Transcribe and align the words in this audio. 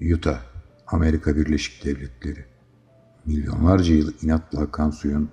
Utah, 0.00 0.40
Amerika 0.86 1.36
Birleşik 1.36 1.84
Devletleri. 1.84 2.44
Milyonlarca 3.26 3.94
yıl 3.94 4.12
inatla 4.22 4.60
akan 4.60 4.90
suyun 4.90 5.30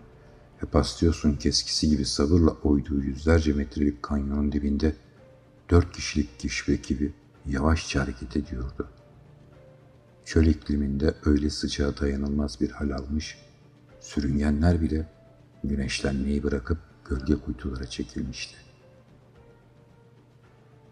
Hephastios'un 0.57 1.33
keskisi 1.33 1.89
gibi 1.89 2.05
sabırla 2.05 2.51
oyduğu 2.51 3.03
yüzlerce 3.03 3.53
metrelik 3.53 4.03
kanyonun 4.03 4.51
dibinde 4.51 4.95
dört 5.69 5.91
kişilik 5.91 6.39
keşif 6.39 6.69
ekibi 6.69 7.13
yavaşça 7.45 8.01
hareket 8.01 8.37
ediyordu. 8.37 8.89
Çöl 10.25 10.45
ikliminde 10.45 11.15
öyle 11.25 11.49
sıcağa 11.49 11.97
dayanılmaz 11.97 12.61
bir 12.61 12.71
hal 12.71 12.89
almış, 12.89 13.37
sürüngenler 13.99 14.81
bile 14.81 15.09
güneşlenmeyi 15.63 16.43
bırakıp 16.43 16.77
gölge 17.09 17.35
kuytulara 17.35 17.85
çekilmişti. 17.85 18.55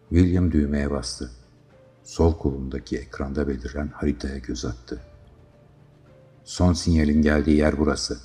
William 0.10 0.52
düğmeye 0.52 0.92
bastı. 0.92 1.45
Sol 2.06 2.38
kolundaki 2.38 2.98
ekranda 2.98 3.48
beliren 3.48 3.88
haritaya 3.88 4.38
göz 4.38 4.66
attı. 4.66 5.02
Son 6.44 6.74
sinyalin 6.74 7.22
geldiği 7.22 7.58
yer 7.58 7.78
burası. 7.78 8.20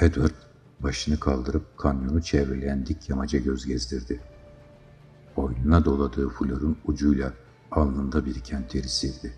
Edward 0.00 0.34
başını 0.80 1.20
kaldırıp 1.20 1.78
kanyonu 1.78 2.22
çevreleyen 2.22 2.86
dik 2.86 3.10
yamaca 3.10 3.38
göz 3.38 3.66
gezdirdi. 3.66 4.20
Boynuna 5.36 5.84
doladığı 5.84 6.28
florun 6.28 6.78
ucuyla 6.84 7.32
alnında 7.70 8.24
biriken 8.26 8.68
teri 8.68 8.88
sildi. 8.88 9.34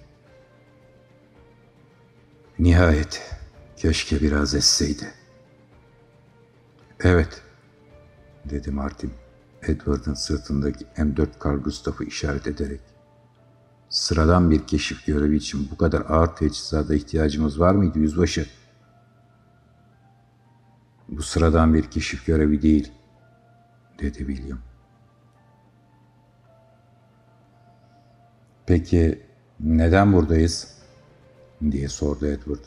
Nihayet 2.59 3.39
keşke 3.77 4.21
biraz 4.21 4.55
esseydi. 4.55 5.13
Evet, 7.01 7.43
dedi 8.45 8.71
Martin, 8.71 9.13
Edward'ın 9.63 10.15
sırtındaki 10.15 10.85
M4 10.85 11.29
Carl 11.45 11.59
Gustav'ı 11.59 12.05
işaret 12.05 12.47
ederek. 12.47 12.96
Sıradan 13.91 14.51
bir 14.51 14.67
keşif 14.67 15.07
görevi 15.07 15.37
için 15.37 15.69
bu 15.73 15.77
kadar 15.77 16.01
ağır 16.09 16.27
teçhizata 16.27 16.95
ihtiyacımız 16.95 17.61
var 17.61 17.75
mıydı 17.75 17.99
yüzbaşı? 17.99 18.47
Bu 21.09 21.23
sıradan 21.23 21.75
bir 21.75 21.91
keşif 21.91 22.27
görevi 22.27 22.63
değil, 22.63 22.93
dedi 23.99 24.19
William. 24.19 24.59
Peki 28.67 29.23
neden 29.61 30.13
buradayız? 30.13 30.77
diye 31.71 31.89
sordu 31.89 32.27
Edward. 32.27 32.65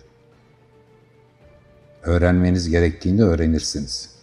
Öğrenmeniz 2.03 2.69
gerektiğinde 2.69 3.23
öğrenirsiniz. 3.23 4.15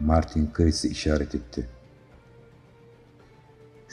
Martin 0.00 0.50
Chris'i 0.52 0.88
işaret 0.88 1.34
etti. 1.34 1.68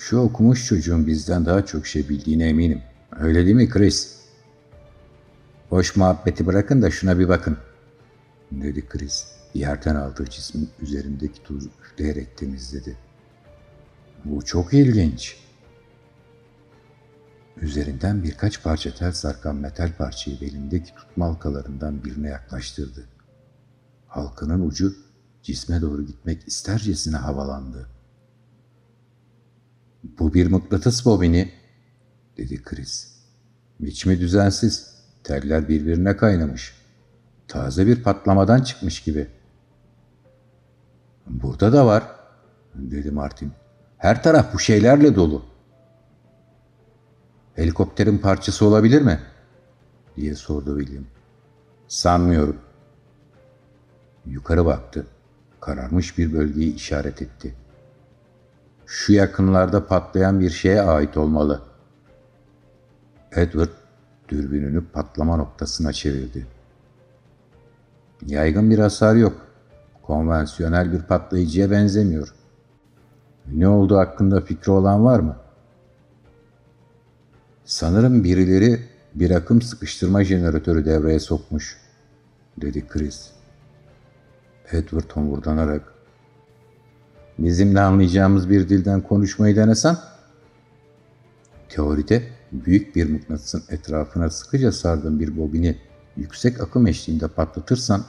Şu 0.02 0.18
okumuş 0.18 0.66
çocuğun 0.66 1.08
bizden 1.08 1.46
daha 1.46 1.66
çok 1.66 1.88
şey 1.88 2.10
bildiğine 2.10 2.48
eminim. 2.48 2.82
Öyle 3.20 3.46
değil 3.46 3.56
mi 3.56 3.70
Chris? 3.70 4.20
Boş 5.72 5.96
muhabbeti 5.96 6.46
bırakın 6.46 6.82
da 6.82 6.92
şuna 6.92 7.20
bir 7.20 7.30
bakın, 7.30 7.58
dedi 8.52 8.88
Chris. 8.88 9.28
Yerden 9.54 9.96
aldığı 9.96 10.26
cismin 10.26 10.70
üzerindeki 10.82 11.44
tuzu 11.44 11.70
üfleyerek 11.82 12.38
temizledi. 12.38 12.98
Bu 14.26 14.46
çok 14.46 14.74
ilginç. 14.74 15.38
Üzerinden 17.58 18.24
birkaç 18.24 18.64
parça 18.64 18.96
tel 18.96 19.12
sarkan 19.12 19.56
metal 19.56 19.94
parçayı 19.98 20.42
belindeki 20.42 20.96
tutma 20.96 21.26
halkalarından 21.26 22.04
birine 22.04 22.28
yaklaştırdı. 22.28 23.08
Halkanın 24.08 24.68
ucu 24.68 24.96
cisme 25.44 25.82
doğru 25.82 26.06
gitmek 26.06 26.48
istercesine 26.48 27.18
havalandı. 27.18 27.91
Bu 30.04 30.34
bir 30.34 30.48
mıknatıs 30.48 31.06
bobini, 31.06 31.52
dedi 32.38 32.64
Chris. 32.64 33.12
Biçimi 33.80 34.20
düzensiz, 34.20 34.96
teller 35.24 35.70
birbirine 35.70 36.18
kaynamış. 36.18 36.76
Taze 37.48 37.88
bir 37.88 38.04
patlamadan 38.04 38.62
çıkmış 38.62 39.04
gibi. 39.04 39.28
Burada 41.28 41.74
da 41.74 41.86
var, 41.86 42.04
dedi 42.76 43.12
Martin. 43.12 43.52
Her 43.98 44.24
taraf 44.24 44.54
bu 44.54 44.60
şeylerle 44.60 45.16
dolu. 45.16 45.46
Helikopterin 47.56 48.18
parçası 48.18 48.66
olabilir 48.66 49.02
mi? 49.02 49.20
diye 50.16 50.36
sordu 50.36 50.80
William. 50.80 51.06
Sanmıyorum. 51.88 52.58
Yukarı 54.26 54.66
baktı. 54.66 55.08
Kararmış 55.60 56.18
bir 56.18 56.34
bölgeyi 56.34 56.76
işaret 56.76 57.22
etti. 57.22 57.56
Şu 58.94 59.14
yakınlarda 59.14 59.88
patlayan 59.88 60.40
bir 60.40 60.50
şeye 60.50 60.82
ait 60.82 61.18
olmalı. 61.18 61.62
Edward 63.32 63.70
dürbününü 64.30 64.86
patlama 64.86 65.38
noktasına 65.38 65.94
çevirdi. 65.94 66.48
Yaygın 68.28 68.70
bir 68.70 68.80
hasar 68.80 69.16
yok. 69.16 69.48
Konvansiyonel 70.04 70.94
bir 70.94 71.02
patlayıcıya 71.02 71.72
benzemiyor. 71.72 72.34
Ne 73.52 73.68
olduğu 73.68 73.98
hakkında 73.98 74.42
fikri 74.42 74.72
olan 74.72 75.06
var 75.06 75.20
mı? 75.20 75.36
Sanırım 77.66 78.24
birileri 78.24 78.80
bir 79.16 79.32
akım 79.32 79.62
sıkıştırma 79.62 80.24
jeneratörü 80.24 80.86
devreye 80.86 81.20
sokmuş, 81.20 81.78
dedi 82.62 82.88
Chris. 82.88 83.32
Edward 84.72 85.12
homurdanarak, 85.12 85.94
bizimle 87.40 87.82
anlayacağımız 87.82 88.50
bir 88.50 88.70
dilden 88.70 89.02
konuşmayı 89.02 89.56
denesen, 89.56 89.98
teoride 91.70 92.24
büyük 92.52 92.96
bir 92.96 93.10
mıknatısın 93.10 93.64
etrafına 93.70 94.30
sıkıca 94.30 94.72
sardığın 94.72 95.20
bir 95.20 95.38
bobini 95.38 95.78
yüksek 96.18 96.62
akım 96.62 96.88
eşliğinde 96.88 97.28
patlatırsan, 97.28 98.04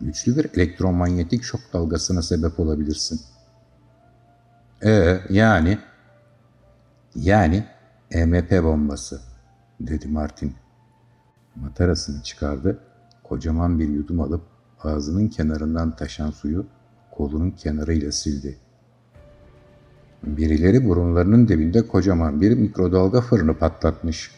güçlü 0.00 0.36
bir 0.36 0.50
elektromanyetik 0.54 1.42
şok 1.42 1.60
dalgasına 1.72 2.22
sebep 2.22 2.60
olabilirsin. 2.60 3.20
Ee, 4.84 5.20
yani? 5.30 5.78
Yani 7.14 7.64
EMP 8.10 8.50
bombası, 8.50 9.20
dedi 9.80 10.08
Martin. 10.08 10.54
Matarasını 11.54 12.22
çıkardı, 12.22 12.78
kocaman 13.24 13.78
bir 13.78 13.88
yudum 13.88 14.20
alıp 14.20 14.42
ağzının 14.82 15.28
kenarından 15.28 15.96
taşan 15.96 16.30
suyu 16.30 16.66
kolunun 17.10 17.50
kenarıyla 17.50 18.12
sildi. 18.12 18.58
Birileri 20.22 20.88
burunlarının 20.88 21.48
dibinde 21.48 21.86
kocaman 21.86 22.40
bir 22.40 22.52
mikrodalga 22.52 23.20
fırını 23.20 23.54
patlatmış. 23.54 24.30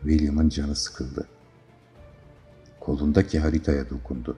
William'ın 0.00 0.48
canı 0.48 0.76
sıkıldı. 0.76 1.26
Kolundaki 2.80 3.38
haritaya 3.38 3.90
dokundu. 3.90 4.36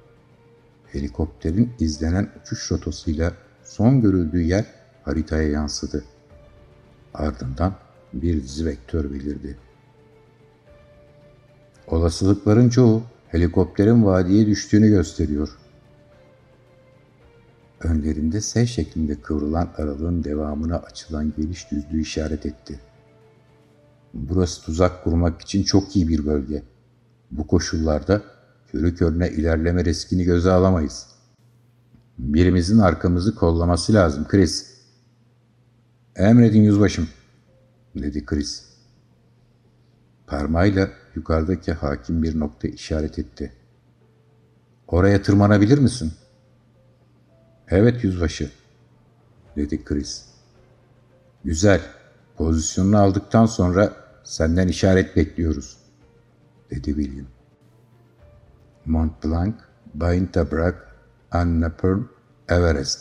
Helikopterin 0.92 1.72
izlenen 1.80 2.28
uçuş 2.42 2.72
rotosuyla 2.72 3.32
son 3.64 4.00
görüldüğü 4.00 4.42
yer 4.42 4.64
haritaya 5.04 5.48
yansıdı. 5.48 6.04
Ardından 7.14 7.74
bir 8.12 8.42
dizi 8.42 8.66
vektör 8.66 9.12
belirdi. 9.12 9.58
Olasılıkların 11.86 12.68
çoğu 12.68 13.02
helikopterin 13.28 14.04
vadiye 14.04 14.46
düştüğünü 14.46 14.88
gösteriyor. 14.88 15.48
Önlerinde 17.80 18.40
S 18.40 18.66
şeklinde 18.66 19.20
kıvrılan 19.20 19.68
aralığın 19.76 20.24
devamına 20.24 20.76
açılan 20.76 21.32
geniş 21.36 21.70
düzlüğü 21.70 22.00
işaret 22.00 22.46
etti. 22.46 22.80
Burası 24.14 24.62
tuzak 24.62 25.04
kurmak 25.04 25.40
için 25.40 25.62
çok 25.62 25.96
iyi 25.96 26.08
bir 26.08 26.26
bölge. 26.26 26.62
Bu 27.30 27.46
koşullarda 27.46 28.22
körü 28.72 28.94
körüne 28.94 29.30
ilerleme 29.30 29.84
riskini 29.84 30.24
göze 30.24 30.50
alamayız. 30.50 31.06
Birimizin 32.18 32.78
arkamızı 32.78 33.34
kollaması 33.34 33.94
lazım 33.94 34.28
Chris. 34.28 34.76
Emredin 36.16 36.62
yüzbaşım, 36.62 37.08
dedi 37.94 38.24
Chris. 38.24 38.64
Parmağıyla 40.26 40.90
yukarıdaki 41.14 41.72
hakim 41.72 42.22
bir 42.22 42.40
nokta 42.40 42.68
işaret 42.68 43.18
etti. 43.18 43.52
Oraya 44.88 45.22
tırmanabilir 45.22 45.78
misin? 45.78 46.12
Evet 47.70 48.04
yüzbaşı, 48.04 48.50
dedi 49.56 49.84
Chris. 49.84 50.24
Güzel, 51.44 51.80
pozisyonunu 52.36 52.98
aldıktan 52.98 53.46
sonra 53.46 53.96
senden 54.24 54.68
işaret 54.68 55.16
bekliyoruz, 55.16 55.76
dedi 56.70 56.84
William. 56.84 57.26
Mont 58.84 59.24
Blanc, 59.24 59.54
Baintabrak, 59.94 60.96
Annapurn, 61.30 62.02
Everest. 62.48 63.00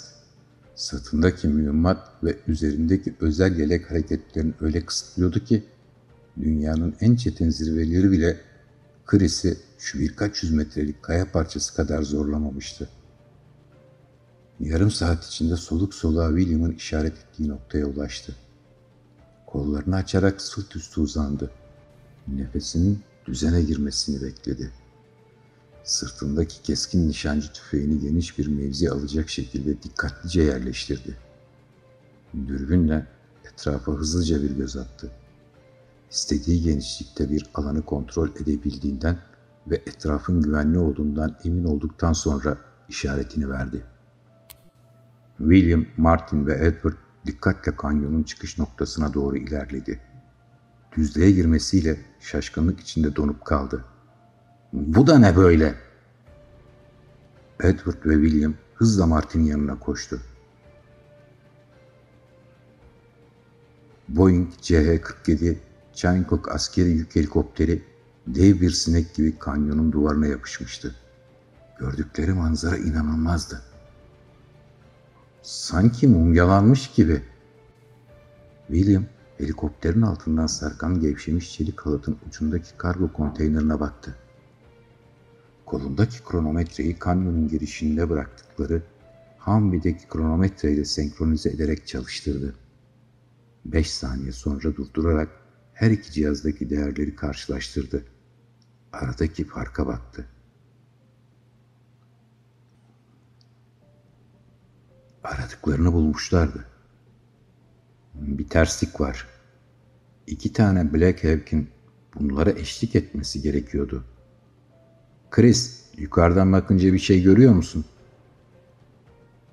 Sırtındaki 0.76 1.48
mühimmat 1.48 2.24
ve 2.24 2.38
üzerindeki 2.48 3.16
özel 3.20 3.60
yelek 3.60 3.92
hareketlerini 3.92 4.54
öyle 4.62 4.86
kısıtlıyordu 4.86 5.40
ki 5.40 5.64
dünyanın 6.42 6.96
en 7.02 7.16
çetin 7.16 7.50
zirveleri 7.50 8.12
bile 8.12 8.38
Chris'i 9.06 9.58
şu 9.78 10.00
birkaç 10.00 10.44
yüz 10.44 10.52
metrelik 10.52 11.04
kaya 11.04 11.32
parçası 11.32 11.76
kadar 11.76 12.02
zorlamamıştı. 12.02 12.90
Yarım 14.60 14.92
saat 14.92 15.26
içinde 15.26 15.56
soluk 15.56 15.94
soluğa 15.94 16.38
William'ın 16.38 16.72
işaret 16.72 17.14
ettiği 17.18 17.50
noktaya 17.50 17.86
ulaştı. 17.86 18.36
Kollarını 19.48 19.96
açarak 19.96 20.42
sırt 20.42 20.76
üstü 20.76 21.02
uzandı. 21.02 21.52
Nefesinin 22.28 23.00
düzene 23.26 23.62
girmesini 23.62 24.22
bekledi. 24.22 24.72
Sırtındaki 25.84 26.62
keskin 26.62 27.10
nişancı 27.10 27.54
tüfeğini 27.54 28.00
geniş 28.00 28.38
bir 28.38 28.48
mevzi 28.48 28.90
alacak 28.90 29.30
şekilde 29.30 29.84
dikkatlice 29.84 30.42
yerleştirdi. 30.42 31.18
Dürbünle 32.48 33.08
etrafa 33.46 33.92
hızlıca 33.92 34.44
bir 34.44 34.52
göz 34.52 34.78
attı. 34.78 35.12
İstediği 36.12 36.62
genişlikte 36.62 37.30
bir 37.30 37.46
alanı 37.54 37.82
kontrol 37.82 38.30
edebildiğinden 38.30 39.20
ve 39.68 39.76
etrafın 39.76 40.42
güvenli 40.42 40.80
olduğundan 40.80 41.38
emin 41.44 41.64
olduktan 41.64 42.14
sonra 42.14 42.58
işaretini 42.90 43.50
verdi. 43.50 43.95
William, 45.38 45.86
Martin 45.98 46.48
ve 46.48 46.54
Edward 46.54 46.96
dikkatle 47.26 47.76
kanyonun 47.76 48.24
çıkış 48.24 48.58
noktasına 48.58 49.14
doğru 49.14 49.38
ilerledi. 49.38 50.00
Düzlüğe 50.98 51.32
girmesiyle 51.32 52.00
şaşkınlık 52.20 52.80
içinde 52.80 53.16
donup 53.16 53.46
kaldı. 53.46 53.86
Bu 54.74 55.08
da 55.08 55.20
ne 55.20 55.36
böyle? 55.36 55.76
Edward 57.60 58.06
ve 58.06 58.14
William 58.14 58.54
hızla 58.76 59.06
Martin'in 59.06 59.44
yanına 59.44 59.80
koştu. 59.80 60.22
Boeing 64.08 64.54
CH-47 64.62 65.56
Chinook 65.94 66.52
askeri 66.52 66.90
yük 66.90 67.16
helikopteri 67.16 67.84
dev 68.28 68.62
bir 68.62 68.72
sinek 68.72 69.16
gibi 69.16 69.40
kanyonun 69.40 69.92
duvarına 69.92 70.28
yapışmıştı. 70.28 70.96
Gördükleri 71.80 72.34
manzara 72.34 72.78
inanılmazdı. 72.78 73.75
Sanki 75.46 76.08
mumyalanmış 76.08 76.92
gibi. 76.92 77.22
William 78.68 79.06
helikopterin 79.38 80.02
altından 80.02 80.48
sarkan 80.48 81.00
gevşemiş 81.00 81.54
çelik 81.54 81.82
halatın 81.82 82.18
ucundaki 82.28 82.78
kargo 82.78 83.14
konteynerine 83.14 83.80
baktı. 83.80 84.16
Kolundaki 85.66 86.24
kronometreyi 86.24 87.00
kanyonun 87.00 87.48
girişinde 87.48 88.10
bıraktıkları 88.10 88.84
Humvee'deki 89.40 90.08
kronometreyle 90.08 90.86
senkronize 90.86 91.50
ederek 91.50 91.88
çalıştırdı. 91.88 92.56
Beş 93.66 93.92
saniye 93.92 94.32
sonra 94.32 94.76
durdurarak 94.76 95.30
her 95.74 95.92
iki 95.92 96.12
cihazdaki 96.12 96.70
değerleri 96.70 97.16
karşılaştırdı. 97.16 98.04
Aradaki 98.94 99.48
farka 99.48 99.88
baktı. 99.88 100.26
Aradıklarını 105.26 105.94
bulmuşlardı. 105.94 106.66
Bir 108.14 108.50
terslik 108.50 109.02
var. 109.02 109.28
İki 110.28 110.54
tane 110.54 110.94
Black 110.94 111.24
Hawk'in 111.24 111.70
bunlara 112.16 112.52
eşlik 112.52 112.96
etmesi 112.96 113.42
gerekiyordu. 113.42 114.04
Chris, 115.32 115.86
yukarıdan 115.98 116.54
bakınca 116.54 116.94
bir 116.94 117.00
şey 117.00 117.24
görüyor 117.24 117.54
musun? 117.54 117.86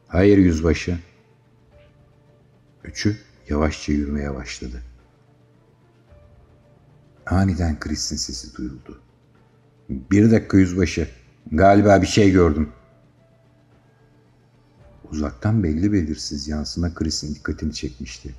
Hayır 0.08 0.38
yüzbaşı. 0.38 0.98
Üçü 2.84 3.16
yavaşça 3.48 3.92
yürümeye 3.92 4.34
başladı. 4.34 4.82
Aniden 7.26 7.80
Chris'in 7.80 8.16
sesi 8.16 8.56
duyuldu. 8.56 9.00
Bir 9.88 10.30
dakika 10.30 10.56
yüzbaşı. 10.56 11.08
Galiba 11.52 12.02
bir 12.02 12.06
şey 12.06 12.32
gördüm. 12.32 12.72
Uzaktan 15.12 15.62
belli 15.62 15.92
belirsiz 15.92 16.48
yansıma 16.48 16.94
Chris'in 16.94 17.34
dikkatini 17.34 17.72
çekmişti. 17.72 18.34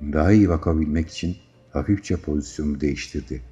Daha 0.00 0.32
iyi 0.32 0.48
bakabilmek 0.48 1.08
için 1.08 1.36
hafifçe 1.72 2.16
pozisyonu 2.16 2.80
değiştirdi. 2.80 3.42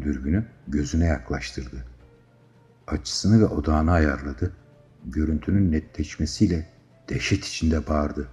Dürbünü 0.00 0.44
gözüne 0.68 1.06
yaklaştırdı. 1.06 1.84
Açısını 2.86 3.40
ve 3.40 3.46
odağını 3.46 3.92
ayarladı. 3.92 4.52
Görüntünün 5.04 5.72
netleşmesiyle 5.72 6.68
dehşet 7.08 7.44
içinde 7.44 7.86
bağırdı. 7.86 8.28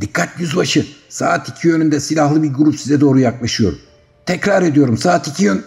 Dikkat 0.00 0.40
yüzbaşı! 0.40 0.86
Saat 1.08 1.48
iki 1.48 1.68
yönünde 1.68 2.00
silahlı 2.00 2.42
bir 2.42 2.54
grup 2.54 2.76
size 2.76 3.00
doğru 3.00 3.18
yaklaşıyor. 3.18 3.72
Tekrar 4.26 4.62
ediyorum 4.62 4.98
saat 4.98 5.28
iki 5.28 5.44
yön... 5.44 5.64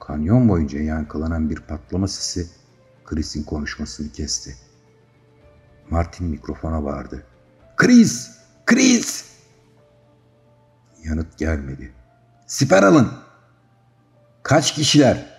Kanyon 0.00 0.48
boyunca 0.48 0.80
yankılanan 0.80 1.50
bir 1.50 1.56
patlama 1.56 2.08
sesi 2.08 2.46
Chris'in 3.04 3.42
konuşmasını 3.42 4.12
kesti. 4.12 4.67
Martin 5.90 6.26
mikrofona 6.26 6.84
bağırdı. 6.84 7.26
Chris! 7.76 8.30
Chris! 8.66 9.24
Yanıt 11.04 11.38
gelmedi. 11.38 11.92
Siper 12.46 12.82
alın! 12.82 13.12
Kaç 14.42 14.74
kişiler? 14.74 15.38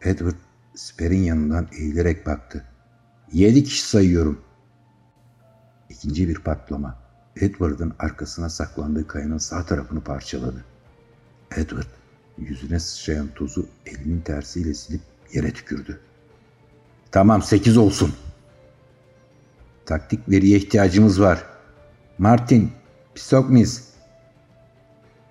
Edward 0.00 0.36
siperin 0.74 1.22
yanından 1.22 1.68
eğilerek 1.72 2.26
baktı. 2.26 2.64
Yedi 3.32 3.64
kişi 3.64 3.88
sayıyorum. 3.88 4.44
İkinci 5.88 6.28
bir 6.28 6.38
patlama. 6.38 6.98
Edward'ın 7.36 7.94
arkasına 7.98 8.48
saklandığı 8.48 9.06
kayanın 9.06 9.38
sağ 9.38 9.66
tarafını 9.66 10.00
parçaladı. 10.04 10.64
Edward 11.56 11.86
yüzüne 12.38 12.80
sıçrayan 12.80 13.28
tozu 13.34 13.68
elinin 13.86 14.20
tersiyle 14.20 14.74
silip 14.74 15.00
yere 15.32 15.52
tükürdü. 15.52 16.00
Tamam 17.12 17.42
sekiz 17.42 17.76
olsun. 17.76 18.12
Taktik 19.86 20.28
veriye 20.28 20.58
ihtiyacımız 20.58 21.20
var. 21.20 21.44
Martin, 22.18 22.72
Pisoknis. 23.14 23.88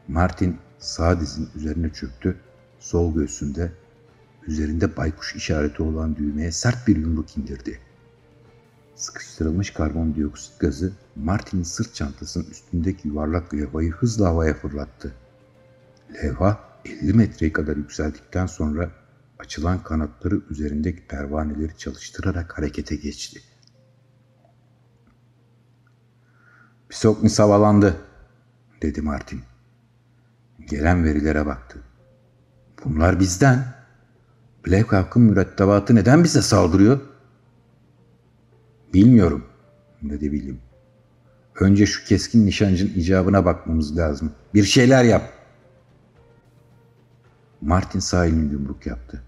Martin 0.07 0.57
sağ 0.79 1.19
dizin 1.19 1.49
üzerine 1.55 1.89
çöktü. 1.89 2.37
Sol 2.79 3.13
göğsünde 3.13 3.71
üzerinde 4.47 4.97
baykuş 4.97 5.35
işareti 5.35 5.83
olan 5.83 6.15
düğmeye 6.15 6.51
sert 6.51 6.87
bir 6.87 6.97
yumruk 6.97 7.37
indirdi. 7.37 7.79
Sıkıştırılmış 8.95 9.71
karbondioksit 9.71 10.59
gazı 10.59 10.93
Martin'in 11.15 11.63
sırt 11.63 11.95
çantasının 11.95 12.49
üstündeki 12.51 13.07
yuvarlak 13.07 13.53
levhayı 13.53 13.91
hızla 13.91 14.27
havaya 14.27 14.53
fırlattı. 14.53 15.13
Levha 16.13 16.59
50 16.85 17.13
metreye 17.13 17.53
kadar 17.53 17.77
yükseldikten 17.77 18.45
sonra 18.45 19.00
açılan 19.41 19.83
kanatları 19.83 20.41
üzerindeki 20.49 21.07
pervaneleri 21.07 21.77
çalıştırarak 21.77 22.57
harekete 22.57 22.95
geçti. 22.95 23.41
Pisoknis 26.89 27.39
havalandı, 27.39 27.97
dedi 28.81 29.01
Martin. 29.01 29.41
Gelen 30.69 31.03
verilere 31.03 31.45
baktı. 31.45 31.79
Bunlar 32.85 33.19
bizden. 33.19 33.73
Black 34.67 34.93
Hawk'ın 34.93 35.21
mürettebatı 35.21 35.95
neden 35.95 36.23
bize 36.23 36.41
saldırıyor? 36.41 36.99
Bilmiyorum, 38.93 39.45
dedi 40.01 40.31
William. 40.31 40.57
Önce 41.59 41.85
şu 41.85 42.05
keskin 42.05 42.45
nişancının 42.45 42.93
icabına 42.93 43.45
bakmamız 43.45 43.97
lazım. 43.97 44.31
Bir 44.53 44.63
şeyler 44.63 45.03
yap. 45.03 45.33
Martin 47.61 47.99
sağ 47.99 48.25
elini 48.25 48.51
yumruk 48.51 48.85
yaptı. 48.85 49.23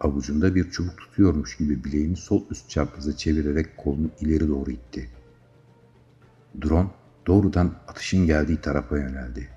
Avucunda 0.00 0.54
bir 0.54 0.70
çubuk 0.70 0.98
tutuyormuş 0.98 1.56
gibi 1.56 1.84
bileğini 1.84 2.16
sol 2.16 2.42
üst 2.50 2.70
çapraza 2.70 3.16
çevirerek 3.16 3.76
kolunu 3.76 4.10
ileri 4.20 4.48
doğru 4.48 4.70
itti. 4.70 5.10
Drone 6.62 6.88
doğrudan 7.26 7.74
atışın 7.88 8.26
geldiği 8.26 8.60
tarafa 8.60 8.98
yöneldi. 8.98 9.48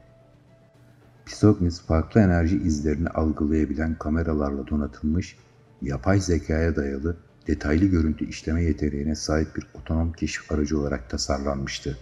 Pisognis 1.26 1.82
farklı 1.82 2.22
enerji 2.22 2.58
izlerini 2.58 3.10
algılayabilen 3.10 3.96
kameralarla 3.96 4.68
donatılmış, 4.68 5.38
yapay 5.82 6.20
zekaya 6.20 6.76
dayalı 6.76 7.18
detaylı 7.48 7.86
görüntü 7.86 8.26
işleme 8.26 8.64
yeteneğine 8.64 9.16
sahip 9.16 9.56
bir 9.56 9.68
otonom 9.74 10.14
keşif 10.14 10.52
aracı 10.52 10.80
olarak 10.80 11.10
tasarlanmıştı. 11.10 11.98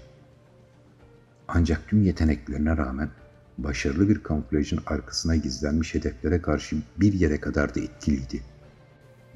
Ancak 1.48 1.88
tüm 1.88 2.04
yeteneklerine 2.04 2.78
rağmen 2.78 3.10
başarılı 3.58 4.10
bir 4.10 4.24
kamuflajın 4.24 4.80
arkasına 4.86 5.36
gizlenmiş 5.36 5.96
hedeflere 5.96 6.42
karşı 6.42 6.78
bir 6.98 7.14
yere 7.14 7.40
kadar 7.40 7.76
da 7.76 7.80
etkiliydi. 7.80 8.44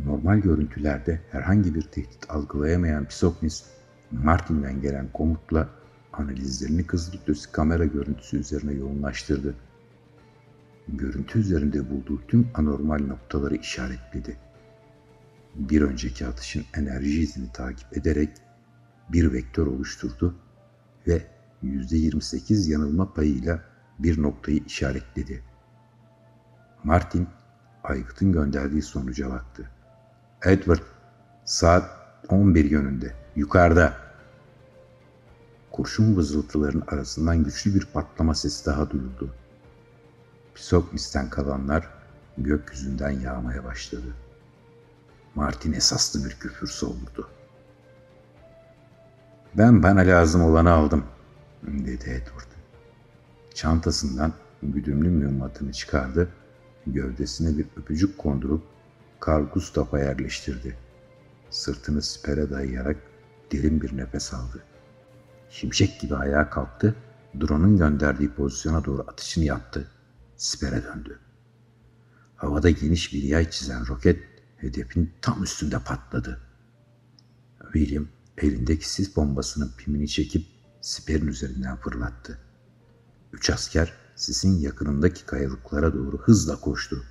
Normal 0.06 0.40
görüntülerde 0.40 1.22
herhangi 1.32 1.76
bir 1.76 1.82
tehdit 1.82 2.30
algılayamayan 2.30 3.06
Pisoknis, 3.06 3.64
Martin'den 4.12 4.82
gelen 4.82 5.08
komutla 5.14 5.70
analizlerini 6.14 6.88
kızılötesi 6.88 7.52
kamera 7.52 7.86
görüntüsü 7.86 8.38
üzerine 8.38 8.74
yoğunlaştırdı. 8.74 9.56
Görüntü 10.88 11.40
üzerinde 11.40 11.90
bulduğu 11.90 12.28
tüm 12.28 12.48
anormal 12.54 13.00
noktaları 13.00 13.56
işaretledi. 13.56 14.38
Bir 15.56 15.82
önceki 15.82 16.28
atışın 16.28 16.64
enerji 16.78 17.22
izini 17.22 17.52
takip 17.54 17.98
ederek 17.98 18.30
bir 19.10 19.34
vektör 19.34 19.68
oluşturdu 19.68 20.36
ve 21.08 21.22
%28 21.64 22.72
yanılma 22.72 23.14
payıyla 23.14 23.71
bir 24.04 24.22
noktayı 24.22 24.64
işaretledi. 24.66 25.44
Martin, 26.84 27.28
aygıtın 27.84 28.32
gönderdiği 28.32 28.82
sonuca 28.82 29.30
baktı. 29.30 29.70
Edward, 30.46 30.82
saat 31.46 31.90
11 32.30 32.72
yönünde, 32.72 33.14
yukarıda. 33.36 33.94
kurşun 35.72 36.16
vızıltıların 36.16 36.84
arasından 36.88 37.44
güçlü 37.44 37.76
bir 37.76 37.86
patlama 37.86 38.36
sesi 38.36 38.66
daha 38.66 38.90
duyuldu. 38.90 39.36
Pisokmis'ten 40.56 41.30
kalanlar 41.30 41.90
gökyüzünden 42.38 43.10
yağmaya 43.10 43.64
başladı. 43.64 44.16
Martin 45.36 45.74
esaslı 45.74 46.26
bir 46.26 46.32
küfür 46.32 46.68
savurdu. 46.68 47.30
Ben 49.58 49.84
bana 49.84 50.00
lazım 50.00 50.44
olanı 50.44 50.72
aldım, 50.72 51.04
dedi 51.64 52.10
Edward. 52.10 52.51
Çantasından 53.54 54.34
güdümlü 54.64 55.10
mühimmatını 55.10 55.72
çıkardı, 55.72 56.30
gövdesine 56.88 57.58
bir 57.58 57.66
öpücük 57.78 58.18
kondurup 58.18 58.64
Karl 59.20 59.44
Gustav'a 59.44 60.00
yerleştirdi. 60.00 60.78
Sırtını 61.50 62.02
sipere 62.02 62.50
dayayarak 62.50 62.98
derin 63.52 63.82
bir 63.82 63.98
nefes 63.98 64.34
aldı. 64.34 64.64
Şimşek 65.50 66.02
gibi 66.02 66.16
ayağa 66.16 66.50
kalktı, 66.50 66.96
drone'un 67.40 67.78
gönderdiği 67.78 68.30
pozisyona 68.30 68.86
doğru 68.86 69.02
atışını 69.02 69.44
yaptı. 69.44 69.88
Sipere 70.38 70.84
döndü. 70.84 71.20
Havada 72.36 72.70
geniş 72.70 73.14
bir 73.14 73.24
yay 73.24 73.50
çizen 73.50 73.88
roket 73.88 74.24
hedefin 74.58 75.14
tam 75.22 75.44
üstünde 75.44 75.80
patladı. 75.80 76.42
William 77.74 78.08
elindeki 78.38 78.90
sis 78.90 79.16
bombasının 79.16 79.72
pimini 79.78 80.08
çekip 80.08 80.46
siperin 80.82 81.28
üzerinden 81.28 81.78
fırlattı. 81.78 82.40
Üç 83.34 83.50
asker 83.50 83.94
sisin 84.16 84.60
yakınındaki 84.60 85.26
kayalıklara 85.26 85.94
doğru 85.94 86.18
hızla 86.18 86.56
koştu. 86.60 87.04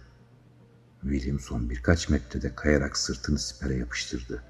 William 1.03 1.41
son 1.41 1.71
birkaç 1.71 2.09
metrede 2.09 2.55
kayarak 2.55 2.97
sırtını 2.97 3.39
sipere 3.39 3.75
yapıştırdı. 3.75 4.43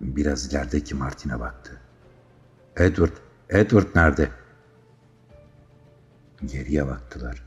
Biraz 0.00 0.46
ilerideki 0.46 0.94
Martin'e 0.94 1.40
baktı. 1.40 1.80
Edward, 2.76 3.12
Edward 3.50 3.86
nerede? 3.94 4.30
Geriye 6.44 6.86
baktılar. 6.86 7.44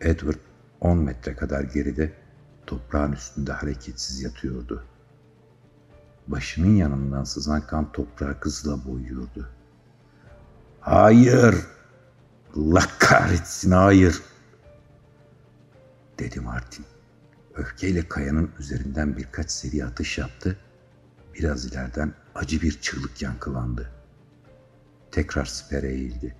Edward 0.00 0.38
10 0.80 0.98
metre 0.98 1.36
kadar 1.36 1.62
geride 1.62 2.12
toprağın 2.66 3.12
üstünde 3.12 3.52
hareketsiz 3.52 4.22
yatıyordu. 4.22 4.84
Başının 6.26 6.76
yanından 6.76 7.24
sızan 7.24 7.66
kan 7.66 7.92
toprağı 7.92 8.36
hızla 8.40 8.84
boyuyordu. 8.84 9.48
Hayır! 10.80 11.54
Allah 12.56 12.86
kahretsin 12.98 13.70
hayır! 13.70 14.22
Dedi 16.18 16.40
Martin. 16.40 16.84
Öfkeyle 17.54 18.08
kayanın 18.08 18.50
üzerinden 18.58 19.16
birkaç 19.16 19.50
seri 19.50 19.84
atış 19.84 20.18
yaptı. 20.18 20.56
Biraz 21.34 21.66
ileriden 21.66 22.14
acı 22.34 22.62
bir 22.62 22.80
çığlık 22.80 23.22
yankılandı. 23.22 23.90
Tekrar 25.10 25.44
sipere 25.44 25.92
eğildi. 25.92 26.36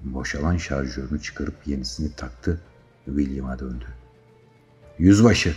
Boşalan 0.00 0.56
şarjörünü 0.56 1.22
çıkarıp 1.22 1.66
yenisini 1.66 2.16
taktı. 2.16 2.60
William'a 3.04 3.58
döndü. 3.58 3.86
Yüzbaşı, 4.98 5.54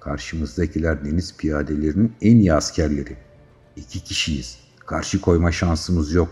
karşımızdakiler 0.00 1.04
deniz 1.04 1.36
piyadelerinin 1.36 2.16
en 2.20 2.36
iyi 2.36 2.54
askerleri. 2.54 3.16
İki 3.76 4.04
kişiyiz. 4.04 4.58
Karşı 4.86 5.20
koyma 5.20 5.52
şansımız 5.52 6.12
yok. 6.12 6.28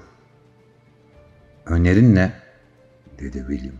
Önerin 1.67 2.15
ne? 2.15 2.44
Dedi 3.19 3.45
William. 3.49 3.77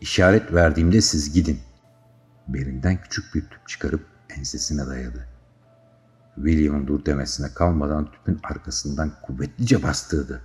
İşaret 0.00 0.52
verdiğimde 0.52 1.00
siz 1.00 1.32
gidin. 1.32 1.60
Belinden 2.48 3.02
küçük 3.02 3.34
bir 3.34 3.40
tüp 3.40 3.68
çıkarıp 3.68 4.06
ensesine 4.38 4.86
dayadı. 4.86 5.28
William'ın 6.34 6.86
dur 6.86 7.04
demesine 7.04 7.54
kalmadan 7.54 8.12
tüpün 8.12 8.40
arkasından 8.42 9.12
kuvvetlice 9.22 9.82
bastırdı. 9.82 10.42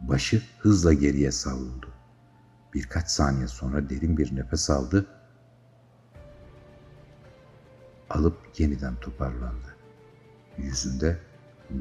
Başı 0.00 0.42
hızla 0.58 0.92
geriye 0.92 1.32
savruldu. 1.32 1.88
Birkaç 2.74 3.10
saniye 3.10 3.48
sonra 3.48 3.90
derin 3.90 4.16
bir 4.16 4.36
nefes 4.36 4.70
aldı. 4.70 5.06
Alıp 8.10 8.36
yeniden 8.58 8.96
toparlandı. 8.96 9.76
Yüzünde 10.58 11.18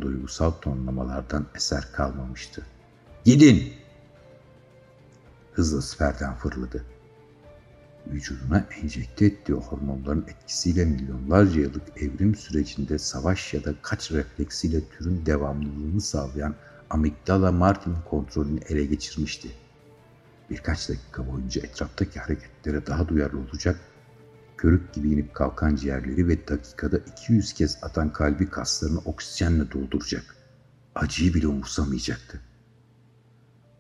duygusal 0.01 0.51
tonlamalardan 0.51 1.45
eser 1.55 1.91
kalmamıştı. 1.91 2.65
Gidin! 3.25 3.82
Hızla 5.53 5.81
siperden 5.81 6.35
fırladı. 6.35 6.85
Vücuduna 8.07 8.65
enjekte 8.81 9.25
ettiği 9.25 9.53
hormonların 9.53 10.25
etkisiyle 10.27 10.85
milyonlarca 10.85 11.61
yıllık 11.61 12.01
evrim 12.01 12.35
sürecinde 12.35 12.99
savaş 12.99 13.53
ya 13.53 13.63
da 13.63 13.73
kaç 13.81 14.11
refleksiyle 14.11 14.81
türün 14.89 15.25
devamlılığını 15.25 16.01
sağlayan 16.01 16.55
amigdala 16.89 17.51
Martin'in 17.51 18.01
kontrolünü 18.09 18.59
ele 18.69 18.85
geçirmişti. 18.85 19.49
Birkaç 20.49 20.89
dakika 20.89 21.27
boyunca 21.27 21.61
etraftaki 21.61 22.19
hareketlere 22.19 22.85
daha 22.85 23.07
duyarlı 23.07 23.39
olacak, 23.39 23.79
körük 24.57 24.93
gibi 24.93 25.09
inip 25.09 25.33
kalkan 25.33 25.75
ciğerleri 25.75 26.27
ve 26.27 26.47
dakikada 26.47 26.97
200 26.97 27.53
kez 27.53 27.77
atan 27.81 28.13
kalbi 28.13 28.49
kaslarını 28.49 28.99
oksijenle 28.99 29.71
dolduracak. 29.71 30.35
Acıyı 30.95 31.33
bile 31.33 31.47
umursamayacaktı. 31.47 32.41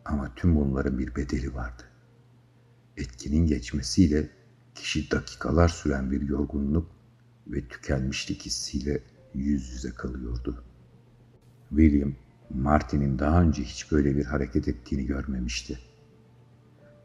Ama 0.05 0.35
tüm 0.35 0.55
bunların 0.55 0.99
bir 0.99 1.15
bedeli 1.15 1.55
vardı. 1.55 1.83
Etkinin 2.97 3.47
geçmesiyle 3.47 4.29
kişi 4.75 5.11
dakikalar 5.11 5.69
süren 5.69 6.11
bir 6.11 6.21
yorgunluk 6.21 6.91
ve 7.47 7.67
tükenmişlik 7.67 8.45
hissiyle 8.45 9.03
yüz 9.33 9.69
yüze 9.69 9.91
kalıyordu. 9.91 10.63
William, 11.69 12.13
Martin'in 12.49 13.19
daha 13.19 13.41
önce 13.41 13.63
hiç 13.63 13.91
böyle 13.91 14.15
bir 14.15 14.25
hareket 14.25 14.67
ettiğini 14.67 15.05
görmemişti. 15.05 15.79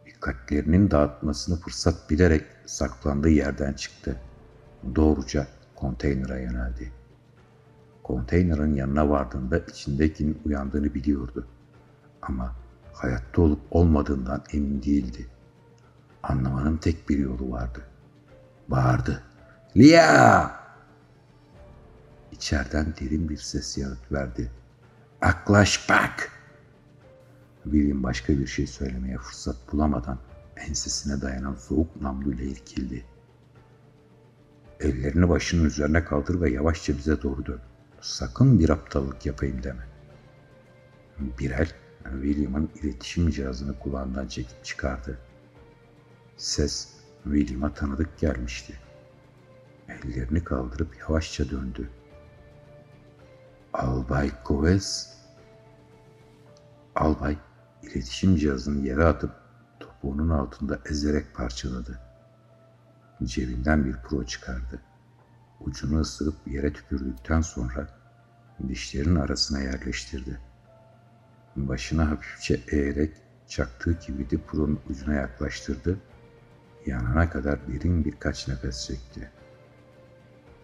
Dikkatlerinin 0.06 0.90
dağıtmasını 0.90 1.60
fırsat 1.60 2.10
bilerek 2.10 2.44
saklandığı 2.66 3.30
yerden 3.30 3.72
çıktı. 3.72 4.20
Doğruca 4.96 5.46
konteynere 5.74 6.42
yöneldi. 6.42 6.92
Konteynerin 8.02 8.74
yanına 8.74 9.10
vardığında 9.10 9.58
içindekinin 9.58 10.38
uyandığını 10.44 10.94
biliyordu. 10.94 11.46
Ama 12.22 12.56
hayatta 12.92 13.42
olup 13.42 13.60
olmadığından 13.70 14.44
emin 14.52 14.82
değildi. 14.82 15.26
Anlamanın 16.22 16.76
tek 16.76 17.08
bir 17.08 17.18
yolu 17.18 17.50
vardı. 17.50 17.82
Bağırdı. 18.68 19.22
Lia! 19.76 20.50
İçeriden 22.32 22.94
derin 23.00 23.28
bir 23.28 23.36
ses 23.36 23.78
yanıt 23.78 24.12
verdi. 24.12 24.50
Aklaş 25.20 25.88
bak! 25.88 26.32
William 27.64 28.02
başka 28.02 28.38
bir 28.38 28.46
şey 28.46 28.66
söylemeye 28.66 29.18
fırsat 29.18 29.56
bulamadan 29.72 30.18
ensesine 30.56 31.22
dayanan 31.22 31.54
soğuk 31.54 32.02
namluyla 32.02 32.44
irkildi. 32.44 33.04
Ellerini 34.80 35.28
başının 35.28 35.64
üzerine 35.64 36.04
kaldır 36.04 36.40
ve 36.40 36.50
yavaşça 36.50 36.96
bize 36.96 37.22
doğru 37.22 37.46
dön. 37.46 37.60
Sakın 38.00 38.58
bir 38.58 38.68
aptallık 38.68 39.26
yapayım 39.26 39.62
deme. 39.62 39.86
Bir 41.18 41.50
el 41.50 41.72
William'ın 42.12 42.70
iletişim 42.82 43.30
cihazını 43.30 43.78
kulağından 43.78 44.26
çekip 44.26 44.64
çıkardı. 44.64 45.18
Ses 46.36 46.88
William'a 47.24 47.74
tanıdık 47.74 48.18
gelmişti. 48.18 48.74
Ellerini 49.88 50.44
kaldırıp 50.44 50.98
yavaşça 50.98 51.50
döndü. 51.50 51.90
Albay 53.72 54.42
Koves. 54.44 55.18
Albay 56.94 57.36
iletişim 57.82 58.36
cihazını 58.36 58.86
yere 58.86 59.04
atıp 59.04 59.30
topuğunun 59.80 60.28
altında 60.28 60.80
ezerek 60.90 61.34
parçaladı. 61.34 62.00
Cebinden 63.24 63.84
bir 63.84 63.92
pro 63.92 64.26
çıkardı. 64.26 64.82
Ucunu 65.60 66.00
ısırıp 66.00 66.34
yere 66.46 66.72
tükürdükten 66.72 67.40
sonra 67.40 67.88
dişlerin 68.68 69.16
arasına 69.16 69.60
yerleştirdi. 69.60 70.47
Başını 71.58 72.02
hafifçe 72.02 72.60
eğerek 72.68 73.12
çaktığı 73.48 73.98
kibidi 73.98 74.38
pronun 74.38 74.80
ucuna 74.90 75.14
yaklaştırdı. 75.14 75.98
Yanana 76.86 77.30
kadar 77.30 77.58
derin 77.68 78.04
birkaç 78.04 78.48
nefes 78.48 78.86
çekti. 78.86 79.30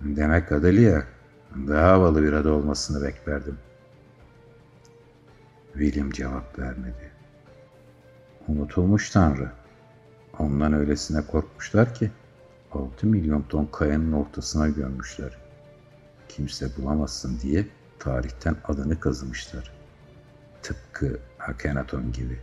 Demek 0.00 0.52
Adelia 0.52 1.02
daha 1.68 1.88
havalı 1.88 2.22
bir 2.22 2.32
adı 2.32 2.52
olmasını 2.52 3.04
beklerdim. 3.04 3.58
William 5.72 6.10
cevap 6.10 6.58
vermedi. 6.58 7.10
Unutulmuş 8.48 9.10
Tanrı. 9.10 9.52
Ondan 10.38 10.72
öylesine 10.72 11.26
korkmuşlar 11.26 11.94
ki 11.94 12.10
6 12.72 13.06
milyon 13.06 13.42
ton 13.42 13.66
kayanın 13.66 14.12
ortasına 14.12 14.68
gömmüşler. 14.68 15.38
Kimse 16.28 16.76
bulamazsın 16.76 17.40
diye 17.40 17.66
tarihten 17.98 18.56
adını 18.64 19.00
kazımışlar. 19.00 19.83
Tıpkı 20.64 21.20
Akhenaton 21.38 22.12
gibi. 22.12 22.40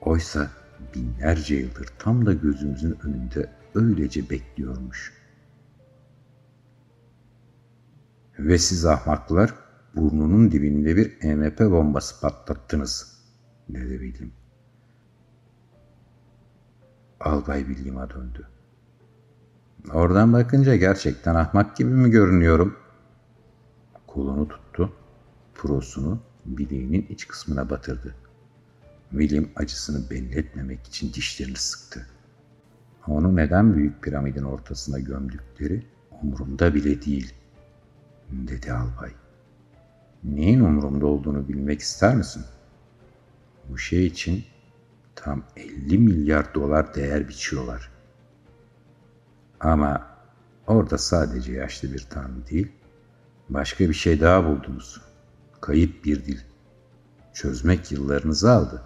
Oysa 0.00 0.50
binlerce 0.94 1.54
yıldır 1.54 1.88
tam 1.98 2.26
da 2.26 2.32
gözümüzün 2.32 2.98
önünde 3.04 3.50
öylece 3.74 4.30
bekliyormuş. 4.30 5.12
Ve 8.38 8.58
siz 8.58 8.84
ahmaklar 8.84 9.54
burnunun 9.96 10.50
dibinde 10.50 10.96
bir 10.96 11.22
EMP 11.22 11.60
bombası 11.60 12.20
patlattınız, 12.20 13.24
dedi 13.68 13.98
William. 14.00 14.30
Albay 17.20 17.66
William'a 17.66 18.10
döndü. 18.10 18.48
Oradan 19.92 20.32
bakınca 20.32 20.76
gerçekten 20.76 21.34
ahmak 21.34 21.76
gibi 21.76 21.90
mi 21.90 22.10
görünüyorum? 22.10 22.76
Kolunu 24.06 24.48
tuttu, 24.48 24.92
prosunu 25.54 26.20
bileğinin 26.46 27.06
iç 27.10 27.28
kısmına 27.28 27.70
batırdı. 27.70 28.14
William 29.10 29.46
acısını 29.56 30.10
belli 30.10 30.38
etmemek 30.38 30.86
için 30.86 31.12
dişlerini 31.12 31.56
sıktı. 31.56 32.06
Onu 33.06 33.36
neden 33.36 33.74
büyük 33.74 34.02
piramidin 34.02 34.42
ortasına 34.42 34.98
gömdükleri 34.98 35.86
umurumda 36.22 36.74
bile 36.74 37.02
değil, 37.02 37.34
dedi 38.30 38.72
albay. 38.72 39.10
Neyin 40.24 40.60
umurumda 40.60 41.06
olduğunu 41.06 41.48
bilmek 41.48 41.80
ister 41.80 42.16
misin? 42.16 42.44
Bu 43.70 43.78
şey 43.78 44.06
için 44.06 44.44
tam 45.14 45.42
50 45.56 45.98
milyar 45.98 46.54
dolar 46.54 46.94
değer 46.94 47.28
biçiyorlar. 47.28 47.90
Ama 49.60 50.06
orada 50.66 50.98
sadece 50.98 51.52
yaşlı 51.52 51.92
bir 51.92 52.06
tanrı 52.10 52.46
değil, 52.50 52.72
başka 53.48 53.88
bir 53.88 53.94
şey 53.94 54.20
daha 54.20 54.44
buldunuz. 54.44 55.00
Kayıp 55.64 56.04
bir 56.04 56.24
dil. 56.24 56.40
Çözmek 57.32 57.92
yıllarınızı 57.92 58.50
aldı. 58.50 58.82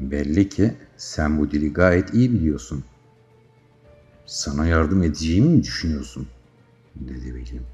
Belli 0.00 0.48
ki 0.48 0.76
sen 0.96 1.38
bu 1.38 1.50
dili 1.50 1.72
gayet 1.72 2.14
iyi 2.14 2.32
biliyorsun. 2.32 2.84
Sana 4.26 4.66
yardım 4.66 5.02
edeceğimi 5.02 5.48
mi 5.48 5.62
düşünüyorsun? 5.62 6.28
dedi 6.94 7.24
William. 7.24 7.64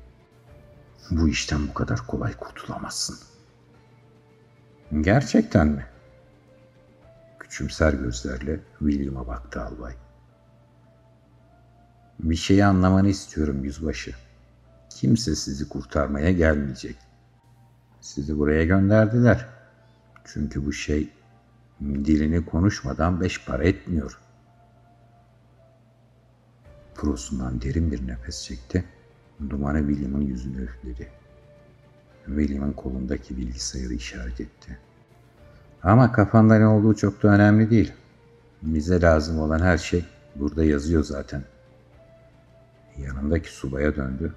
Bu 1.11 1.29
işten 1.29 1.69
bu 1.69 1.75
kadar 1.75 2.07
kolay 2.07 2.37
kurtulamazsın. 2.37 3.19
Gerçekten 5.01 5.69
mi? 5.69 5.87
Küçümser 7.39 7.93
gözlerle 7.93 8.61
William'a 8.79 9.27
baktı 9.27 9.63
albay. 9.63 9.95
Bir 12.19 12.37
şeyi 12.37 12.65
anlamanı 12.65 13.09
istiyorum 13.09 13.65
yüzbaşı. 13.65 14.15
Kimse 14.91 15.35
sizi 15.35 15.69
kurtarmaya 15.69 16.33
gelmeyecek. 16.33 17.12
Sizi 18.03 18.39
buraya 18.39 18.65
gönderdiler. 18.65 19.47
Çünkü 20.25 20.67
bu 20.67 20.73
şey 20.73 21.09
dilini 21.81 22.45
konuşmadan 22.45 23.21
beş 23.21 23.45
para 23.45 23.65
etmiyor. 23.65 24.19
Prosundan 26.95 27.63
derin 27.63 27.93
bir 27.93 28.07
nefes 28.07 28.45
çekti. 28.45 28.85
Dumanı 29.51 29.79
William'ın 29.79 30.21
yüzüne 30.21 30.57
üfledi. 30.57 31.09
William'ın 32.27 32.73
kolundaki 32.73 33.37
bilgisayarı 33.37 33.95
işaret 33.95 34.41
etti. 34.41 34.79
Ama 35.83 36.13
kafanda 36.13 36.59
ne 36.59 36.67
olduğu 36.67 36.95
çok 36.95 37.23
da 37.23 37.29
önemli 37.29 37.71
değil. 37.71 37.93
Bize 38.63 39.01
lazım 39.01 39.41
olan 39.41 39.61
her 39.61 39.79
şey 39.79 40.05
burada 40.37 40.65
yazıyor 40.65 41.05
zaten. 41.05 41.43
Yanındaki 42.99 43.53
subaya 43.53 43.97
döndü. 43.97 44.35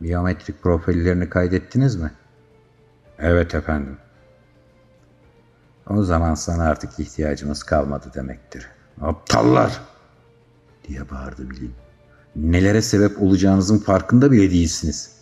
Biyometrik 0.00 0.62
profillerini 0.62 1.28
kaydettiniz 1.28 1.96
mi? 1.96 2.10
Evet 3.20 3.54
efendim. 3.54 3.96
O 5.86 6.02
zaman 6.02 6.34
sana 6.34 6.64
artık 6.64 7.00
ihtiyacımız 7.00 7.62
kalmadı 7.62 8.10
demektir. 8.14 8.66
Aptallar! 9.00 9.80
diye 10.88 11.10
bağırdı 11.10 11.48
William. 11.48 11.72
Nelere 12.36 12.82
sebep 12.82 13.22
olacağınızın 13.22 13.78
farkında 13.78 14.32
bile 14.32 14.50
değilsiniz. 14.50 15.20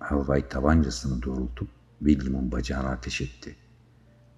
Albay 0.00 0.48
tabancasını 0.48 1.22
doğrultup 1.22 1.68
William'ın 1.98 2.52
bacağına 2.52 2.88
ateş 2.88 3.20
etti. 3.20 3.56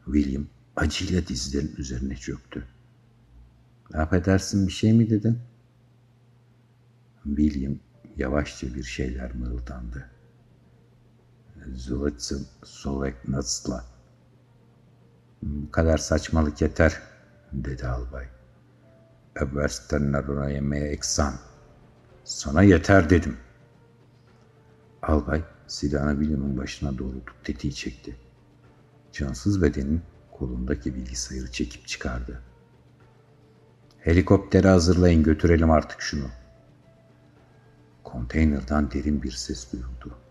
William 0.05 0.47
acıyla 0.77 1.27
dizlerin 1.27 1.75
üzerine 1.79 2.17
çöktü. 2.17 2.65
Affedersin 3.95 4.67
bir 4.67 4.73
şey 4.73 4.93
mi 4.93 5.11
dedin? 5.11 5.39
William 7.25 7.75
yavaşça 8.17 8.75
bir 8.75 8.83
şeyler 8.83 9.35
mırıldandı. 9.35 10.16
Zulitsin 11.75 12.47
Soveknats'la. 12.65 13.85
Bu 15.43 15.71
kadar 15.71 15.99
saçmalık 15.99 16.61
yeter, 16.63 17.03
dedi 17.53 17.87
albay. 17.87 18.27
Eberstenler'e 19.41 20.55
yemeğe 20.55 20.89
eksan. 20.89 21.35
Sana 22.25 22.63
yeter 22.63 23.11
dedim. 23.11 23.37
Albay 25.03 25.45
silahını 25.67 26.19
William'ın 26.19 26.59
başına 26.59 26.99
doğrultup 26.99 27.45
tetiği 27.45 27.75
çekti. 27.75 28.17
Cansız 29.13 29.63
bedenin 29.63 30.03
kolundaki 30.33 30.95
bilgisayarı 30.95 31.53
çekip 31.53 31.87
çıkardı. 31.87 32.43
Helikopteri 33.99 34.69
hazırlayın 34.69 35.23
götürelim 35.23 35.71
artık 35.71 36.01
şunu. 36.01 36.27
Konteynerdan 38.05 38.91
derin 38.91 39.23
bir 39.23 39.33
ses 39.33 39.73
duyuldu. 39.73 40.26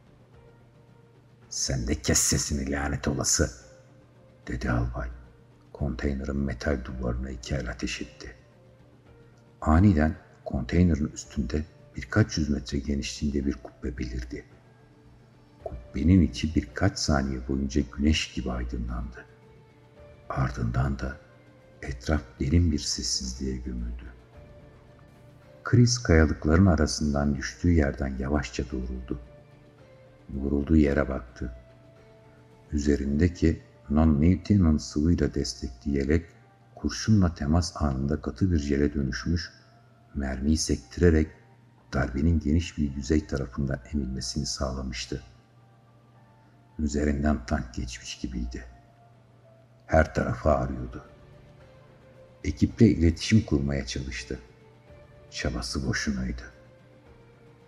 Sen 1.55 1.87
de 1.87 1.95
kes 1.95 2.19
sesini 2.19 2.71
lanet 2.71 3.07
olası, 3.07 3.51
dedi 4.47 4.71
albay. 4.71 5.09
Konteynerin 5.73 6.37
metal 6.37 6.77
duvarına 6.85 7.29
iki 7.29 7.55
el 7.55 7.69
ateş 7.69 8.01
etti. 8.01 8.35
Aniden 9.61 10.15
konteynerin 10.45 11.11
üstünde 11.13 11.65
birkaç 11.95 12.37
yüz 12.37 12.49
metre 12.49 12.79
genişliğinde 12.79 13.45
bir 13.45 13.53
kubbe 13.53 13.97
belirdi. 13.97 14.45
Kubbenin 15.63 16.21
içi 16.21 16.55
birkaç 16.55 16.99
saniye 16.99 17.47
boyunca 17.47 17.81
güneş 17.97 18.33
gibi 18.33 18.51
aydınlandı. 18.51 19.25
Ardından 20.29 20.99
da 20.99 21.17
etraf 21.81 22.21
derin 22.39 22.71
bir 22.71 22.79
sessizliğe 22.79 23.57
gömüldü. 23.57 24.13
Chris 25.63 25.97
kayalıkların 25.97 26.65
arasından 26.65 27.35
düştüğü 27.35 27.71
yerden 27.71 28.17
yavaşça 28.19 28.63
doğruldu. 28.71 29.19
Vurulduğu 30.29 30.75
yere 30.75 31.09
baktı. 31.09 31.53
Üzerindeki 32.71 33.61
non-Newton'un 33.89 34.77
sıvıyla 34.77 35.33
destekli 35.33 35.97
yelek 35.97 36.25
kurşunla 36.75 37.33
temas 37.33 37.81
anında 37.81 38.21
katı 38.21 38.51
bir 38.51 38.59
jele 38.59 38.93
dönüşmüş, 38.93 39.51
mermiyi 40.15 40.57
sektirerek 40.57 41.27
darbenin 41.93 42.39
geniş 42.39 42.77
bir 42.77 42.95
yüzey 42.95 43.27
tarafından 43.27 43.79
emilmesini 43.93 44.45
sağlamıştı. 44.45 45.23
Üzerinden 46.79 47.45
tank 47.45 47.73
geçmiş 47.73 48.19
gibiydi. 48.19 48.63
Her 49.85 50.13
tarafı 50.13 50.49
ağrıyordu. 50.49 51.05
Ekiple 52.43 52.87
iletişim 52.87 53.41
kurmaya 53.45 53.85
çalıştı. 53.85 54.39
Çabası 55.31 55.87
boşunaydı. 55.87 56.41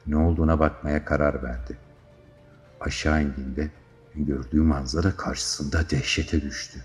Ne 0.07 0.17
olduğuna 0.17 0.59
bakmaya 0.59 1.05
karar 1.05 1.43
verdi. 1.43 1.77
Aşağı 2.79 3.23
indiğinde 3.23 3.71
gördüğü 4.15 4.61
manzara 4.61 5.15
karşısında 5.15 5.89
dehşete 5.89 6.41
düştü. 6.41 6.79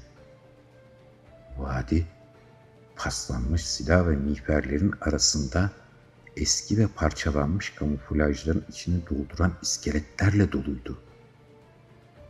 Vadi 1.58 2.06
paslanmış 2.96 3.66
silah 3.66 4.08
ve 4.08 4.16
miğferlerin 4.16 4.94
arasında 5.00 5.70
eski 6.36 6.78
ve 6.78 6.86
parçalanmış 6.86 7.70
kamuflajların 7.70 8.64
içini 8.68 9.06
dolduran 9.10 9.52
iskeletlerle 9.62 10.52
doluydu. 10.52 11.02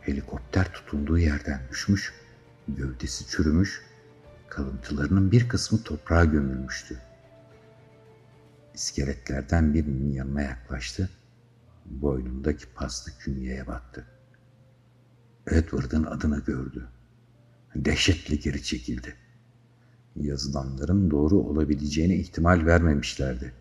Helikopter 0.01 0.73
tutunduğu 0.73 1.17
yerden 1.17 1.61
düşmüş, 1.71 2.13
gövdesi 2.67 3.27
çürümüş, 3.27 3.81
kalıntılarının 4.49 5.31
bir 5.31 5.49
kısmı 5.49 5.83
toprağa 5.83 6.25
gömülmüştü. 6.25 6.97
İskeletlerden 8.73 9.73
birinin 9.73 10.13
yanına 10.13 10.41
yaklaştı, 10.41 11.09
boynundaki 11.85 12.73
paslı 12.73 13.11
künyeye 13.19 13.67
baktı. 13.67 14.05
Edward'ın 15.47 16.03
adını 16.03 16.39
gördü. 16.39 16.87
Dehşetle 17.75 18.35
geri 18.35 18.63
çekildi. 18.63 19.15
Yazılanların 20.15 21.11
doğru 21.11 21.39
olabileceğine 21.39 22.15
ihtimal 22.15 22.65
vermemişlerdi. 22.65 23.53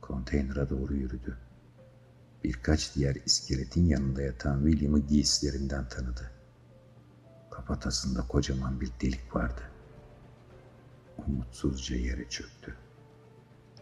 Konteynere 0.00 0.70
doğru 0.70 0.94
yürüdü. 0.94 1.38
Birkaç 2.44 2.94
diğer 2.94 3.16
iskeletin 3.26 3.86
yanında 3.86 4.22
yatan 4.22 4.64
William'ı 4.66 4.98
giysilerinden 5.00 5.88
tanıdı. 5.88 6.30
Kafatasında 7.50 8.26
kocaman 8.28 8.80
bir 8.80 8.90
delik 9.00 9.36
vardı. 9.36 9.62
Umutsuzca 11.26 11.96
yere 11.96 12.28
çöktü. 12.28 12.74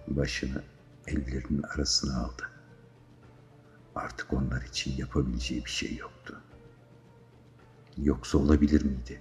Başını 0.09 0.63
ellerinin 1.07 1.63
arasına 1.63 2.17
aldı. 2.17 2.52
Artık 3.95 4.33
onlar 4.33 4.63
için 4.63 4.97
yapabileceği 4.97 5.65
bir 5.65 5.71
şey 5.71 5.97
yoktu. 5.97 6.41
Yoksa 7.97 8.39
olabilir 8.39 8.85
miydi? 8.85 9.21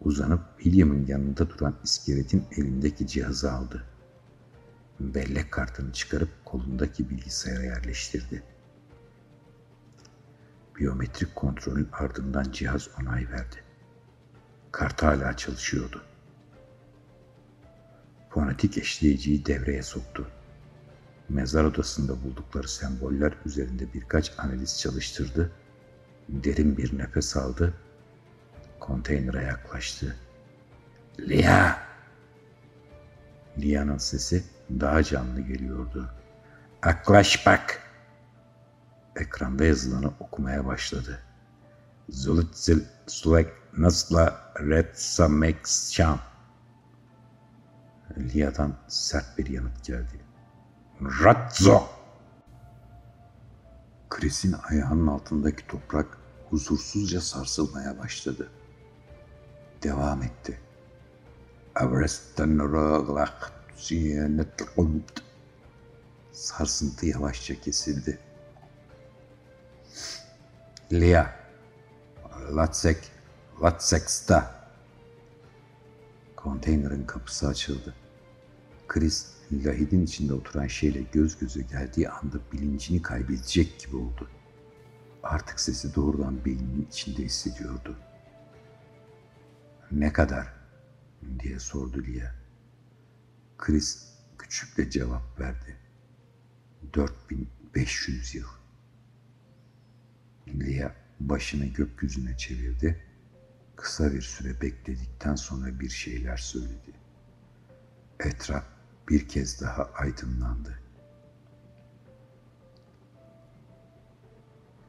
Uzanıp 0.00 0.40
William'ın 0.56 1.06
yanında 1.06 1.50
duran 1.50 1.74
iskeletin 1.84 2.44
elindeki 2.56 3.06
cihazı 3.06 3.52
aldı. 3.52 3.84
Bellek 5.00 5.52
kartını 5.52 5.92
çıkarıp 5.92 6.44
kolundaki 6.44 7.10
bilgisayara 7.10 7.62
yerleştirdi. 7.62 8.42
Biyometrik 10.78 11.34
kontrolün 11.34 11.88
ardından 11.92 12.52
cihaz 12.52 12.88
onay 13.00 13.28
verdi. 13.30 13.56
Kart 14.72 15.02
hala 15.02 15.36
çalışıyordu. 15.36 16.02
Fonetik 18.30 18.78
eşleyiciyi 18.78 19.46
devreye 19.46 19.82
soktu. 19.82 20.30
Mezar 21.28 21.64
odasında 21.64 22.22
buldukları 22.22 22.68
semboller 22.68 23.32
üzerinde 23.46 23.92
birkaç 23.94 24.38
analiz 24.38 24.80
çalıştırdı. 24.80 25.52
Derin 26.28 26.76
bir 26.76 26.98
nefes 26.98 27.36
aldı. 27.36 27.74
Konteynere 28.80 29.42
yaklaştı. 29.42 30.16
Lia! 31.20 31.76
Lia'nın 33.58 33.98
sesi 33.98 34.44
daha 34.70 35.02
canlı 35.02 35.40
geliyordu. 35.40 36.10
Aklaş 36.82 37.46
bak! 37.46 37.78
Ekranda 39.16 39.64
yazılanı 39.64 40.12
okumaya 40.20 40.66
başladı. 40.66 41.18
Zulitzil 42.08 42.84
sulek 43.06 43.48
nasla 43.78 44.52
retsamekşam. 44.60 46.20
Lia'dan 48.18 48.76
sert 48.88 49.38
bir 49.38 49.46
yanıt 49.46 49.84
geldi. 49.84 50.31
Razzo! 51.04 51.88
Chris'in 54.10 54.54
ayağının 54.70 55.06
altındaki 55.06 55.66
toprak 55.66 56.18
huzursuzca 56.50 57.20
sarsılmaya 57.20 57.98
başladı. 57.98 58.50
Devam 59.82 60.22
etti. 60.22 60.60
Sarsıntı 66.32 67.06
yavaşça 67.06 67.60
kesildi. 67.60 68.18
Lia, 70.92 71.26
Latsek, 72.50 73.12
Latseksta. 73.62 74.62
Konteynerin 76.36 77.06
kapısı 77.06 77.48
açıldı. 77.48 77.94
Chris, 78.88 79.31
lahidin 79.52 80.04
içinde 80.04 80.34
oturan 80.34 80.66
şeyle 80.66 81.02
göz 81.12 81.38
göze 81.38 81.62
geldiği 81.62 82.08
anda 82.08 82.40
bilincini 82.52 83.02
kaybedecek 83.02 83.80
gibi 83.80 83.96
oldu. 83.96 84.30
Artık 85.22 85.60
sesi 85.60 85.94
doğrudan 85.94 86.44
beyninin 86.44 86.86
içinde 86.90 87.22
hissediyordu. 87.22 87.96
Ne 89.92 90.12
kadar? 90.12 90.54
diye 91.40 91.58
sordu 91.58 92.02
Lia. 92.02 92.34
Chris 93.58 94.08
küçükle 94.38 94.90
cevap 94.90 95.40
verdi. 95.40 95.76
4500 96.94 98.34
yıl. 98.34 98.48
Lia 100.48 100.94
başını 101.20 101.64
gökyüzüne 101.64 102.36
çevirdi. 102.36 103.04
Kısa 103.76 104.12
bir 104.12 104.22
süre 104.22 104.60
bekledikten 104.60 105.34
sonra 105.34 105.80
bir 105.80 105.88
şeyler 105.88 106.36
söyledi. 106.36 106.92
Etraf 108.20 108.64
bir 109.08 109.28
kez 109.28 109.60
daha 109.60 109.90
aydınlandı. 109.94 110.78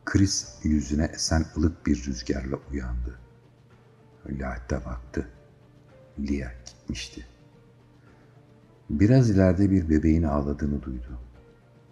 Chris 0.05 0.59
yüzüne 0.63 1.05
esen 1.05 1.45
ılık 1.57 1.85
bir 1.85 2.05
rüzgarla 2.05 2.57
uyandı. 2.71 3.19
Lahat'ta 4.29 4.85
baktı. 4.85 5.27
Lia 6.19 6.49
gitmişti. 6.65 7.25
Biraz 8.89 9.29
ileride 9.29 9.71
bir 9.71 9.89
bebeğin 9.89 10.23
ağladığını 10.23 10.83
duydu. 10.83 11.19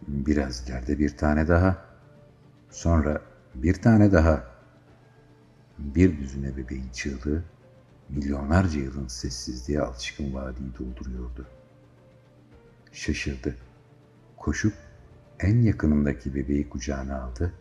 Biraz 0.07 0.69
ileride 0.69 0.99
bir 0.99 1.17
tane 1.17 1.47
daha. 1.47 1.85
Sonra 2.69 3.21
bir 3.55 3.73
tane 3.73 4.11
daha. 4.11 4.43
Bir 5.77 6.19
düzine 6.19 6.57
bebeğin 6.57 6.89
çığlığı 6.89 7.43
milyonlarca 8.09 8.79
yılın 8.79 9.07
sessizliğe 9.07 9.81
alışkın 9.81 10.33
vadiyi 10.33 10.71
dolduruyordu. 10.79 11.47
Şaşırdı. 12.91 13.55
Koşup 14.37 14.73
en 15.39 15.61
yakınındaki 15.61 16.35
bebeği 16.35 16.69
kucağına 16.69 17.21
aldı. 17.21 17.53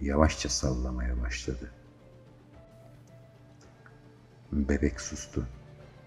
Yavaşça 0.00 0.48
sallamaya 0.48 1.22
başladı. 1.22 1.72
Bebek 4.52 5.00
sustu. 5.00 5.46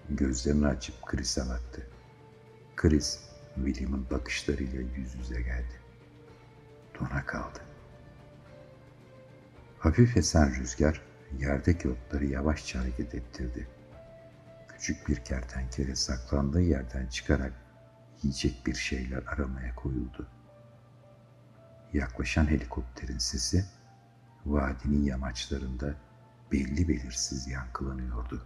Gözlerini 0.09 0.67
açıp 0.67 1.05
Chris'e 1.05 1.41
baktı. 1.49 1.87
Chris, 2.75 3.19
William'ın 3.55 4.05
bakışlarıyla 4.11 4.81
yüz 4.81 5.15
yüze 5.15 5.41
geldi. 5.41 5.79
Dona 6.99 7.25
kaldı. 7.25 7.59
Hafif 9.79 10.17
esen 10.17 10.55
rüzgar 10.55 11.01
yerdeki 11.39 11.89
otları 11.89 12.25
yavaşça 12.25 12.79
hareket 12.79 13.15
ettirdi. 13.15 13.67
Küçük 14.67 15.07
bir 15.07 15.15
kertenkele 15.15 15.95
saklandığı 15.95 16.61
yerden 16.61 17.07
çıkarak 17.07 17.62
yiyecek 18.23 18.67
bir 18.67 18.75
şeyler 18.75 19.23
aramaya 19.27 19.75
koyuldu. 19.75 20.27
Yaklaşan 21.93 22.47
helikopterin 22.47 23.17
sesi 23.17 23.65
vadinin 24.45 25.03
yamaçlarında 25.03 25.95
belli 26.51 26.87
belirsiz 26.87 27.47
yankılanıyordu. 27.47 28.45